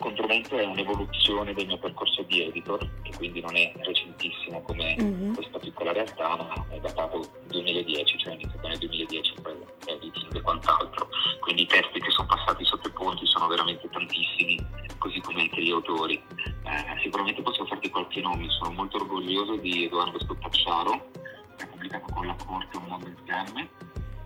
Controvento 0.00 0.56
è 0.56 0.64
un'evoluzione 0.64 1.52
del 1.52 1.66
mio 1.66 1.76
percorso 1.76 2.22
di 2.22 2.42
editor, 2.44 2.78
che 3.02 3.12
quindi 3.18 3.42
non 3.42 3.54
è 3.54 3.70
recentissimo 3.76 4.62
come 4.62 4.96
mm-hmm. 4.98 5.34
questa 5.34 5.58
piccola 5.58 5.92
realtà, 5.92 6.36
ma 6.36 6.66
è 6.70 6.80
datato 6.80 7.20
2010, 7.48 8.16
cioè 8.16 8.32
iniziato 8.32 8.66
nel 8.66 8.78
2010 8.78 9.34
per 9.42 9.58
editing 9.84 10.34
e 10.34 10.40
quant'altro. 10.40 11.06
Quindi 11.40 11.62
i 11.62 11.66
testi 11.66 12.00
che 12.00 12.10
sono 12.12 12.28
passati 12.28 12.64
sotto 12.64 12.88
i 12.88 12.92
ponti 12.92 13.26
sono 13.26 13.46
veramente 13.46 13.90
tantissimi, 13.90 14.58
così 14.96 15.20
come 15.20 15.42
anche 15.42 15.62
gli 15.62 15.70
autori. 15.70 16.14
Eh, 16.14 17.00
sicuramente 17.02 17.42
posso 17.42 17.66
farti 17.66 17.90
qualche 17.90 18.22
nome, 18.22 18.48
sono 18.48 18.72
molto 18.72 18.96
orgoglioso 18.96 19.56
di 19.56 19.84
Edoardo 19.84 20.18
Stoppacciaro, 20.18 21.10
che 21.58 21.64
ha 21.64 21.66
pubblicato 21.66 22.06
con 22.14 22.26
la 22.26 22.36
Corte 22.42 22.76
Un 22.78 22.84
mondo 22.84 23.06
in 23.06 23.16
fiamme. 23.26 23.68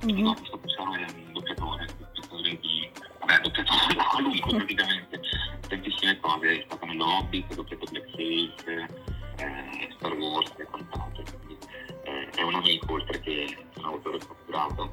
Mm-hmm. 0.05 0.19
Edoardo 0.19 0.45
Stoppacciaro 0.45 0.93
è 0.93 1.05
un 1.17 1.33
doppiatore 1.33 2.04
di... 2.43 2.91
vabbè, 3.21 3.41
doppiatore 3.41 3.95
da 3.95 4.05
qualunque 4.05 4.57
praticamente 4.57 5.21
tantissime 5.69 6.19
cose, 6.21 6.61
è 6.61 6.65
stato 6.67 6.87
nello 6.87 7.05
Hobbit, 7.05 7.53
ho 7.53 7.55
doppiato 7.55 7.87
Blackface, 7.91 8.89
eh, 9.37 9.89
Star 9.97 10.13
Wars 10.13 10.53
e 10.57 10.65
quant'altro, 10.65 11.23
quindi 11.45 11.67
eh, 12.05 12.31
è 12.31 12.43
un 12.43 12.55
amico 12.55 12.93
oltre 12.93 13.21
che 13.21 13.67
un 13.77 13.85
autore 13.85 14.21
fatturato. 14.21 14.93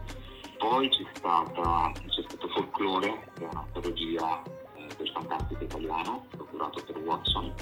Poi 0.58 0.90
c'è, 0.90 1.04
stata, 1.14 1.92
c'è 2.08 2.22
stato 2.28 2.48
Folklore, 2.50 3.32
che 3.36 3.46
è 3.46 3.48
una 3.52 3.66
trilogia 3.74 4.42
eh, 4.76 4.88
del 4.96 5.10
fantastico 5.10 5.64
italiano, 5.64 6.28
che 6.30 6.38
ho 6.38 6.46
curato 6.46 6.84
per 6.86 6.98
Watson, 6.98 7.54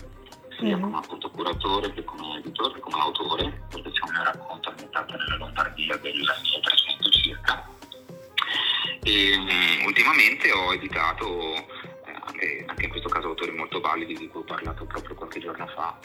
sia 0.60 0.78
mm. 0.78 0.89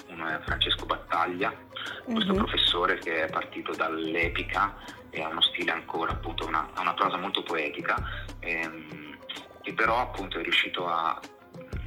Uno 0.09 0.29
è 0.29 0.41
Francesco 0.45 0.87
Battaglia, 0.87 1.53
questo 2.05 2.33
mm-hmm. 2.33 2.45
professore 2.45 2.99
che 2.99 3.25
è 3.25 3.31
partito 3.31 3.75
dall'epica 3.75 4.75
e 5.11 5.23
ha 5.23 5.29
uno 5.29 5.43
stile 5.43 5.71
ancora, 5.71 6.13
appunto, 6.13 6.47
una, 6.47 6.69
una 6.79 6.95
prosa 6.95 7.17
molto 7.17 7.43
poetica, 7.43 7.97
ehm, 8.41 9.17
che 9.63 9.73
però 9.73 10.01
appunto 10.01 10.39
è 10.39 10.43
riuscito 10.43 10.87
a, 10.87 11.19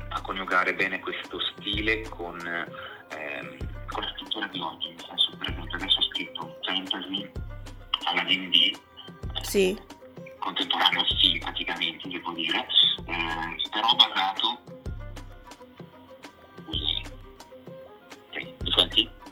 a 0.10 0.22
coniugare 0.22 0.74
bene 0.74 1.00
questo 1.00 1.40
stile 1.40 2.08
con, 2.10 2.38
ehm, 2.40 3.58
con 3.88 4.04
la 4.04 4.10
scrittura 4.16 4.48
di 4.48 4.60
oggi, 4.60 4.90
nel 4.90 5.06
senso 5.08 5.38
per 5.38 5.50
esempio 5.50 5.76
adesso 5.76 6.00
ho 6.00 6.04
scritto 6.04 6.46
un 6.46 6.54
fantasy 6.64 7.32
alla 8.06 8.24
D&D, 8.24 8.80
sì. 9.42 9.78
contemporaneo 10.40 11.06
sì 11.20 11.38
praticamente 11.40 12.08
devo 12.08 12.32
dire, 12.32 12.66
eh, 13.06 13.70
però 13.70 13.94
basato 13.96 14.62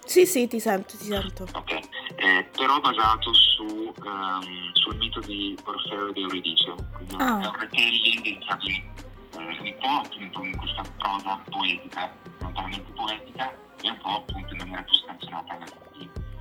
Sì, 0.05 0.25
sì, 0.25 0.47
ti 0.47 0.59
sento, 0.59 0.95
ti 0.97 1.05
sento. 1.05 1.47
Ok, 1.53 1.71
eh, 2.15 2.49
però 2.55 2.79
basato 2.79 3.33
su, 3.33 3.93
um, 4.03 4.73
sul 4.73 4.95
mito 4.97 5.19
di 5.21 5.57
Orfeo 5.63 6.09
ed 6.09 6.17
Euridice, 6.17 6.73
quindi 6.93 7.15
ah. 7.17 7.41
è 7.41 7.47
un 7.47 7.55
retelling 7.59 8.25
in 8.25 8.39
chiave 8.39 8.93
eh, 9.37 9.59
un 9.61 9.75
po' 9.79 9.87
appunto 9.87 10.43
in 10.43 10.55
questa 10.55 10.83
prosa 10.97 11.41
poetica, 11.49 12.15
lontanamente 12.39 12.91
poetica, 12.93 13.51
e 13.81 13.89
un 13.89 13.97
po' 13.97 14.09
appunto 14.09 14.53
in 14.53 14.57
maniera 14.59 14.83
più 14.83 14.93
scansionata 14.93 15.57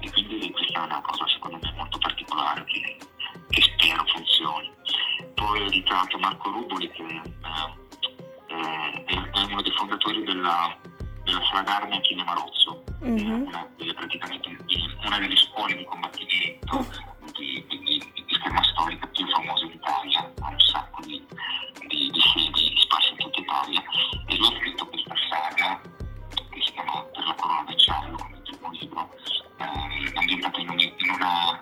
e 0.04 0.11
quindi 0.11 0.50
questa 0.52 0.83
è 0.83 0.85
una 0.85 1.00
cosa 1.00 1.26
secondo 1.28 1.59
me 1.62 1.73
molto 1.76 1.99
particolare 1.99 2.64
che, 2.64 2.99
che 3.49 3.62
spero 3.62 4.04
funzioni. 4.06 4.71
Poi 5.35 5.61
ho 5.61 5.64
editato 5.64 6.18
Marco 6.18 6.50
Ruboli 6.50 6.90
che 6.90 7.02
eh, 7.02 7.25
eh, 8.49 9.30
è 9.30 9.42
uno 9.44 9.62
dei 9.62 9.73
fondatori 9.73 10.23
della, 10.25 10.76
della 11.25 11.40
a 11.40 12.00
Cinema 12.02 12.35
Rosso, 12.35 12.83
mm-hmm. 13.04 13.46
una, 13.46 13.68
delle, 13.76 13.94
praticamente 13.94 14.56
una 15.04 15.18
delle 15.18 15.37
scuole 15.37 15.76
di 15.76 15.84
combattimento 15.84 16.87
di, 17.37 17.64
di, 17.68 17.78
di, 17.78 18.12
di 18.14 18.34
scherma 18.34 18.62
storica 18.62 19.06
più 19.08 19.26
famose 19.28 19.66
d'Italia, 19.66 20.32
ha 20.40 20.49
un 20.49 20.61
sacco 20.61 21.02
di, 21.02 21.25
di, 21.88 22.11
di 22.11 22.20
sedi 22.20 22.76
sparse 22.78 23.11
in 23.11 23.16
tutta 23.18 23.40
Italia 23.40 23.82
e 24.26 24.37
lui 24.37 24.46
ha 24.46 24.58
scritto 24.58 24.87
questa 24.87 25.14
saga 25.28 25.80
che 26.50 26.62
si 26.62 26.73
chiama 26.73 27.02
Per 27.12 27.25
la 27.26 27.34
corona 27.34 27.64
d'acciaio, 27.66 28.16
come 28.16 28.37
il 28.37 28.42
primo 28.42 28.70
libro, 28.70 29.11
eh, 29.58 30.18
ambientato 30.18 30.61
in, 30.61 30.68
un, 30.70 30.80
in, 30.80 31.11
una, 31.11 31.58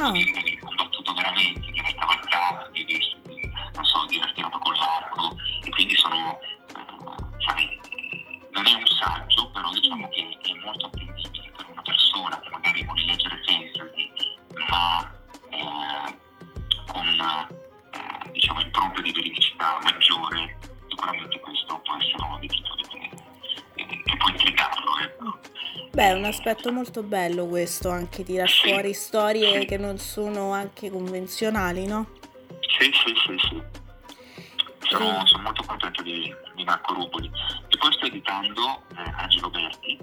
persona, 0.00 0.49
Beh, 26.00 26.06
è 26.06 26.12
un 26.12 26.24
aspetto 26.24 26.72
molto 26.72 27.02
bello 27.02 27.44
questo, 27.44 27.90
anche 27.90 28.24
tirar 28.24 28.48
fuori 28.48 28.94
storie 28.94 29.66
che 29.66 29.76
non 29.76 29.98
sono 29.98 30.50
anche 30.50 30.88
convenzionali, 30.88 31.84
no? 31.84 32.12
Sì, 32.78 32.90
sì, 32.90 33.14
sì, 33.14 33.36
sì. 33.48 33.62
Sono, 34.88 35.26
sono 35.26 35.42
molto 35.42 35.62
contento 35.62 36.00
di, 36.02 36.34
di, 36.54 36.64
Marco 36.64 36.94
Ruboli. 36.94 37.30
E 37.68 37.76
poi 37.76 37.92
sto 37.92 38.06
editando 38.06 38.82
eh, 38.96 39.12
Angelo 39.14 39.50
Berti, 39.50 39.98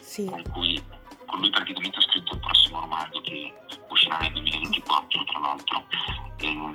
sì. 0.00 0.24
con 0.24 0.42
cui 0.52 0.82
con 1.26 1.40
lui 1.40 1.50
praticamente 1.50 1.98
ho 1.98 2.00
scritto 2.00 2.32
il 2.32 2.40
prossimo 2.40 2.80
romanzo 2.80 3.20
che 3.20 3.52
uscirà 3.90 4.16
nel 4.20 4.32
2024 4.32 5.24
tra 5.24 5.38
l'altro. 5.38 5.84
E, 6.38 6.46
ehm, 6.46 6.74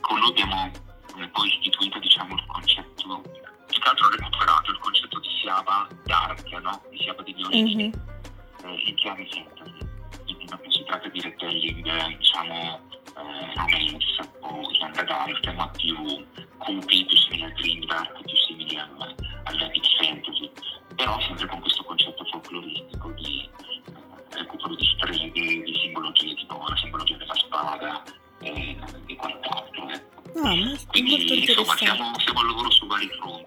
con 0.00 0.18
lui 0.20 0.30
abbiamo 0.30 0.70
poi 1.32 1.48
istituito 1.48 1.98
diciamo, 1.98 2.34
il 2.34 2.46
concetto, 2.46 3.22
più 3.80 3.82
che 3.82 3.88
altro 3.88 4.10
recuperato 4.10 4.70
il 4.70 4.78
concetto 4.78 5.18
di 5.20 5.28
Siaba 5.40 5.88
dark, 6.04 6.48
no? 6.60 6.82
di 6.90 6.98
Siaba 6.98 7.22
di 7.22 7.32
violini 7.32 7.74
mm-hmm. 7.88 8.74
eh, 8.74 8.82
in 8.84 8.94
chiave 8.96 9.26
fantasy. 9.30 9.88
Quindi 10.24 10.46
non 10.48 10.60
si 10.68 10.84
tratta 10.84 11.08
di 11.08 11.20
retelling, 11.20 11.86
eh, 11.86 12.16
diciamo, 12.18 12.80
eh, 13.16 13.54
romance 13.54 14.30
o 14.40 14.70
young 14.78 14.96
adult, 14.98 15.54
ma 15.54 15.68
più 15.68 16.26
cupi, 16.58 17.04
più 17.06 17.16
simili 17.16 17.44
al 17.44 17.86
Dark, 17.86 18.20
più 18.22 18.36
simili 18.36 18.76
al, 18.76 19.14
all'epic 19.44 19.86
fantasy, 19.96 20.50
però 20.94 21.18
sempre 21.20 21.46
con 21.46 21.60
questo 21.60 21.82
concetto 21.84 22.24
folcloristico 22.24 23.10
di 23.12 23.48
eh, 23.48 24.36
recupero 24.36 24.74
di 24.74 24.84
streghe, 24.84 25.62
di 25.62 25.78
simbologie, 25.80 26.34
tipo 26.34 26.64
la 26.68 26.76
simbologia 26.76 27.16
della 27.16 27.34
spada 27.34 28.02
e, 28.40 28.76
e 29.06 29.16
quant'altro. 29.16 29.88
Ecco. 29.88 30.18
Ah, 30.42 30.54
Quindi 30.88 31.44
insomma 31.48 31.76
siamo, 31.76 32.12
siamo 32.18 32.40
al 32.40 32.46
lavoro 32.46 32.70
su 32.70 32.86
vari 32.86 33.08
fronti. 33.18 33.39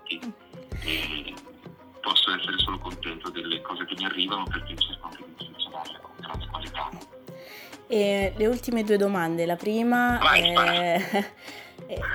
E 7.93 8.33
le 8.35 8.47
ultime 8.47 8.83
due 8.83 8.97
domande, 8.97 9.45
la 9.45 9.55
prima 9.55 10.17
Vai, 10.17 10.51
è... 10.51 11.25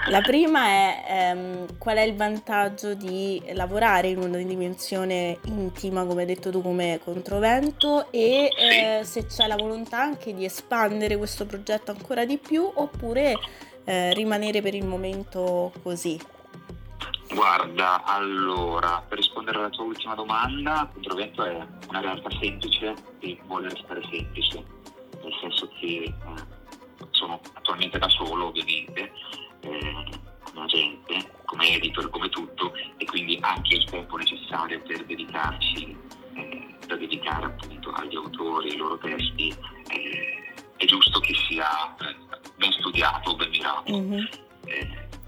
La 0.08 0.22
prima 0.22 0.64
è 0.64 1.04
ehm, 1.08 1.78
qual 1.78 1.98
è 1.98 2.00
il 2.00 2.16
vantaggio 2.16 2.94
di 2.94 3.40
lavorare 3.52 4.08
in 4.08 4.18
una 4.18 4.38
dimensione 4.38 5.38
intima, 5.44 6.04
come 6.04 6.22
hai 6.22 6.26
detto 6.26 6.50
tu, 6.50 6.62
come 6.62 6.98
controvento, 7.04 8.10
e 8.10 8.50
eh, 8.56 9.04
se 9.04 9.26
c'è 9.26 9.46
la 9.46 9.54
volontà 9.54 10.00
anche 10.00 10.34
di 10.34 10.44
espandere 10.44 11.16
questo 11.16 11.46
progetto 11.46 11.92
ancora 11.92 12.24
di 12.24 12.38
più 12.38 12.68
oppure 12.74 13.34
eh, 13.84 14.14
rimanere 14.14 14.62
per 14.62 14.74
il 14.74 14.86
momento 14.86 15.72
così. 15.82 16.18
Guarda, 17.32 18.02
allora, 18.04 19.04
per 19.06 19.18
rispondere 19.18 19.58
alla 19.58 19.70
tua 19.70 19.84
ultima 19.84 20.14
domanda, 20.14 20.88
Controvento 20.92 21.44
è 21.44 21.56
una 21.88 22.00
realtà 22.00 22.30
semplice 22.40 22.94
e 23.20 23.38
vuole 23.46 23.68
restare 23.68 24.02
semplice 24.10 24.76
nel 25.28 25.38
senso 25.40 25.68
che 25.78 26.04
eh, 26.04 26.14
sono 27.10 27.40
attualmente 27.52 27.98
da 27.98 28.08
solo 28.08 28.46
ovviamente, 28.46 29.12
eh, 29.60 30.06
come 30.42 30.64
agente, 30.64 31.30
come 31.44 31.74
editor, 31.74 32.08
come 32.10 32.28
tutto, 32.30 32.72
e 32.96 33.04
quindi 33.04 33.38
anche 33.42 33.74
il 33.74 33.84
tempo 33.84 34.16
necessario 34.16 34.80
per 34.82 35.04
dedicarci, 35.04 35.96
eh, 36.34 36.74
per 36.86 36.98
dedicare 36.98 37.46
appunto 37.46 37.90
agli 37.92 38.16
autori, 38.16 38.70
ai 38.70 38.76
loro 38.76 38.98
testi, 38.98 39.54
è 40.76 40.84
giusto 40.84 41.18
che 41.20 41.34
sia 41.48 41.94
ben 42.56 42.72
studiato, 42.72 43.34
ben 43.36 43.50
mirato. 43.50 43.92
Mm-hmm. 43.92 44.24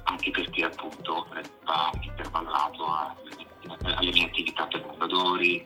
anche 0.04 0.30
perché 0.30 0.64
appunto 0.64 1.26
va 1.64 1.90
intervallato 2.00 2.84
alle 3.82 4.10
mie 4.12 4.26
attività 4.26 4.66
per 4.66 4.84
Mondadori, 4.84 5.64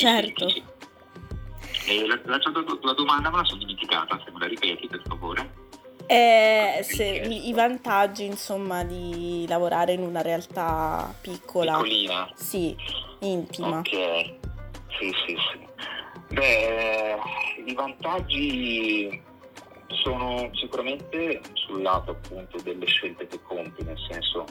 Certo. 0.00 0.46
E 1.86 2.06
la, 2.06 2.18
la, 2.24 2.38
la- 2.38 2.78
la 2.82 2.92
domanda 2.94 3.30
me 3.30 3.36
la 3.38 3.44
sono 3.44 3.58
dimenticata, 3.58 4.18
se 4.24 4.30
me 4.30 4.38
la 4.38 4.46
ripeti 4.46 4.86
per 4.86 5.02
favore. 5.06 5.68
Eh, 6.06 6.80
se- 6.82 7.04
i 7.28 7.48
i 7.48 7.52
vantaggi, 7.52 8.24
insomma, 8.24 8.82
di 8.82 9.44
lavorare 9.46 9.92
in 9.92 10.00
una 10.02 10.22
realtà 10.22 11.14
piccola, 11.20 11.74
Piccolina. 11.74 12.30
sì, 12.34 12.74
intima. 13.20 13.78
Ok, 13.78 13.90
sì, 14.98 15.12
sì, 15.26 15.36
sì. 15.52 15.68
Beh, 16.34 17.16
i 17.66 17.74
vantaggi 17.74 19.22
sono 20.02 20.48
sicuramente 20.54 21.40
sul 21.54 21.82
lato 21.82 22.12
appunto 22.12 22.58
delle 22.62 22.86
scelte 22.86 23.26
che 23.26 23.40
compi, 23.42 23.82
nel 23.82 23.98
senso 24.08 24.44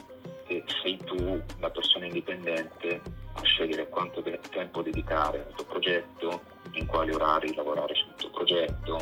che 0.50 0.64
sei 0.82 0.96
tu, 1.04 1.40
la 1.60 1.70
persona 1.70 2.06
indipendente, 2.06 3.00
a 3.34 3.42
scegliere 3.42 3.88
quanto 3.88 4.20
de- 4.20 4.40
tempo 4.50 4.82
dedicare 4.82 5.44
al 5.46 5.54
tuo 5.54 5.64
progetto, 5.64 6.40
in 6.72 6.86
quali 6.86 7.12
orari 7.12 7.54
lavorare 7.54 7.94
sul 7.94 8.12
tuo 8.16 8.30
progetto, 8.30 8.98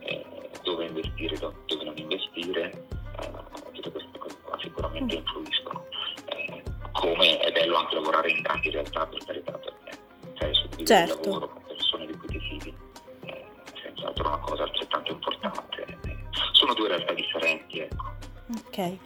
eh, 0.00 0.26
dove 0.64 0.86
investire, 0.86 1.36
do- 1.38 1.54
dove 1.66 1.84
non 1.84 1.96
investire, 1.96 2.72
eh, 3.20 3.70
tutte 3.72 3.92
queste 3.92 4.18
cose 4.18 4.36
qua 4.42 4.58
sicuramente 4.60 5.14
influiscono. 5.14 5.86
Eh, 6.34 6.62
come 6.90 7.38
è 7.38 7.52
bello 7.52 7.76
anche 7.76 7.94
lavorare 7.94 8.30
in 8.32 8.42
grandi 8.42 8.70
realtà 8.70 9.06
per 9.06 9.24
carità 9.24 9.52
perché 9.52 9.98
cioè, 10.34 10.52
suddividere 10.52 11.06
Certo. 11.06 11.20
il 11.20 11.26
lavoro 11.28 11.48
con 11.48 11.62
persone 11.62 12.06
di 12.06 12.16
cui 12.16 12.26
ti 12.28 12.40
fidi 12.40 12.74
è 13.20 13.44
senz'altro 13.80 14.26
una 14.26 14.38
cosa 14.38 14.64
altrettanto 14.64 15.12
importante. 15.12 15.84
Eh, 16.06 16.16
Sono 16.52 16.74
due 16.74 16.88
realtà 16.88 17.12
differenti, 17.12 17.78
ecco. 17.78 18.16
Ok. 18.66 18.96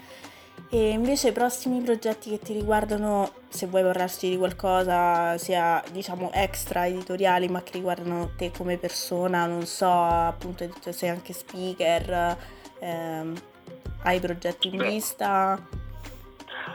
E 0.75 0.89
invece 0.89 1.29
i 1.29 1.33
prossimi 1.33 1.83
progetti 1.83 2.31
che 2.31 2.39
ti 2.39 2.55
riguardano, 2.55 3.31
se 3.51 3.67
vuoi 3.67 3.83
parlarci 3.83 4.31
di 4.31 4.39
qualcosa, 4.39 5.37
sia 5.37 5.85
diciamo 5.93 6.31
extra 6.33 6.87
editoriali, 6.87 7.47
ma 7.49 7.63
che 7.63 7.73
riguardano 7.73 8.31
te 8.39 8.51
come 8.51 8.79
persona, 8.79 9.45
non 9.45 9.67
so, 9.67 9.87
appunto 9.93 10.67
sei 10.91 11.11
anche 11.11 11.35
speaker, 11.35 12.39
ehm, 12.79 13.39
hai 14.05 14.19
progetti 14.19 14.69
in 14.69 14.79
Beh. 14.79 14.89
vista? 14.89 15.61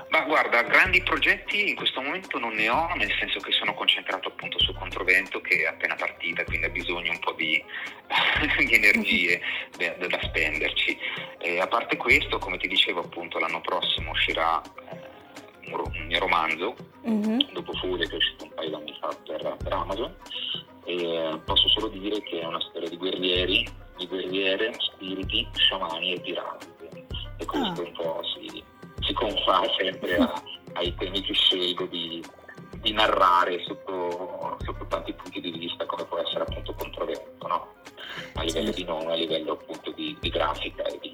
Ma 0.10 0.22
guarda, 0.22 0.62
grandi 0.64 1.02
progetti 1.04 1.70
in 1.70 1.76
questo 1.76 2.02
momento 2.02 2.40
non 2.40 2.54
ne 2.54 2.70
ho, 2.70 2.88
nel 2.96 3.12
senso 3.20 3.40
che 3.40 3.52
sono 3.52 3.74
concentrato 3.74 4.30
appunto 4.30 4.58
su 4.60 4.74
Controvento 4.74 5.42
che 5.42 5.64
è 5.64 5.66
appena 5.66 5.96
partita, 5.96 6.44
quindi 6.46 6.66
ha 6.66 6.70
bisogno 6.70 7.12
un 7.12 7.20
po' 7.20 7.34
di, 7.34 7.62
di 8.66 8.74
energie 8.74 9.42
da, 9.78 10.08
da- 10.08 10.20
spenderci. 10.24 10.98
E 11.40 11.60
a 11.60 11.68
parte 11.68 11.98
questo, 11.98 12.38
come 12.40 12.58
ti 12.58 12.68
dicevo 12.68 13.02
appunto, 13.02 13.38
l'anno 13.40 13.62
prossimo 13.62 14.12
uscirà 14.12 14.62
eh, 14.92 15.74
un, 15.74 16.06
mio 16.08 16.20
romanzo, 16.20 16.76
Mhm. 17.04 17.52
dopo 17.54 17.72
Furia 17.74 18.06
che 18.06 18.14
è 18.14 18.18
uscito 18.18 18.44
un 18.44 18.54
paio 18.54 18.70
d'anni 18.70 18.98
fa 19.00 19.16
per, 19.26 19.56
per 19.64 19.72
Amazon. 19.74 20.14
E 20.86 21.40
posso 21.46 21.68
solo 21.70 21.88
dire 21.90 22.22
che 22.24 22.40
è 22.42 22.46
una 22.46 22.60
storia 22.62 22.88
di 22.90 22.98
guerrieri, 22.98 23.66
di 23.98 24.08
guerriere, 24.08 24.74
spiriti, 24.78 25.48
sciamani 25.54 26.14
e 26.14 26.20
pirati. 26.22 26.66
E 27.40 27.46
questo 27.46 27.82
Ah. 27.82 27.86
un 27.86 27.92
po' 27.94 28.22
confà 29.48 29.74
sempre 29.78 30.18
a- 30.18 30.42
ai 30.74 30.94
temi 30.96 31.22
che 31.22 31.34
scelgo 31.34 31.86
di, 31.86 32.24
di 32.82 32.92
narrare 32.92 33.64
sotto, 33.64 34.58
sotto 34.64 34.86
tanti 34.88 35.14
punti 35.14 35.40
di 35.42 35.52
vista, 35.52 35.86
come 35.86 36.06
può 36.06 36.18
essere 36.20 36.42
appunto 36.42 36.74
Controvento, 36.74 37.48
no? 37.48 37.68
A 38.34 38.44
livello 38.44 38.72
di 38.72 38.84
nome, 38.84 39.12
a 39.12 39.16
livello 39.16 39.54
appunto 39.54 39.92
di, 39.92 40.16
di 40.20 40.30
grafica 40.30 40.84
e 40.84 41.00
di, 41.02 41.14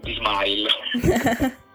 di 0.00 0.14
smile. 0.14 0.68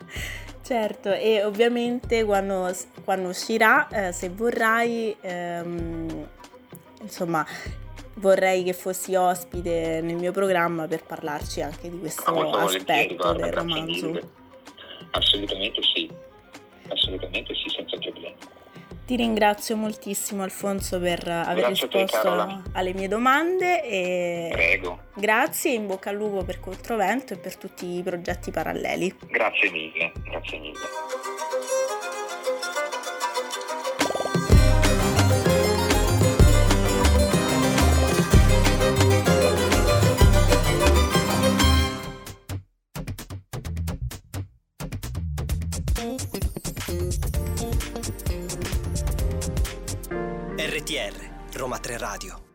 Certo, 0.65 1.11
e 1.13 1.43
ovviamente 1.43 2.23
quando, 2.23 2.75
quando 3.03 3.29
uscirà, 3.29 3.87
eh, 3.87 4.11
se 4.11 4.29
vorrai, 4.29 5.15
ehm, 5.21 6.27
insomma, 7.01 7.45
vorrei 8.15 8.63
che 8.63 8.73
fossi 8.73 9.13
ospite 9.13 10.01
nel 10.01 10.15
mio 10.15 10.31
programma 10.31 10.87
per 10.87 11.03
parlarci 11.03 11.61
anche 11.61 11.87
di 11.91 11.99
questo 11.99 12.23
Ah, 12.23 12.63
aspetto 12.63 13.33
del 13.33 13.53
romanzo. 13.53 14.19
Assolutamente 15.17 15.81
sì, 15.81 16.09
assolutamente 16.89 17.53
sì, 17.55 17.69
senza 17.69 17.97
problemi. 17.97 18.35
Ti 19.05 19.15
ringrazio 19.15 19.75
moltissimo 19.75 20.41
Alfonso 20.41 20.99
per 20.99 21.27
aver 21.27 21.65
Grazie 21.67 21.87
te, 21.87 21.97
risposto 21.99 22.27
Carola. 22.27 22.63
alle 22.73 22.93
mie 22.93 23.07
domande 23.07 23.83
e 23.83 24.49
Prego, 24.51 24.99
grazie, 25.13 25.73
in 25.73 25.85
bocca 25.85 26.09
al 26.09 26.15
lupo 26.15 26.43
per 26.43 26.59
Controvento 26.59 27.33
e 27.33 27.37
per 27.37 27.55
tutti 27.55 27.85
i 27.99 28.01
progetti 28.03 28.49
paralleli. 28.49 29.13
grazie 29.27 29.69
mille, 29.69 30.11
grazie 30.23 30.57
mille. 30.57 30.79
Radio. 52.15 52.54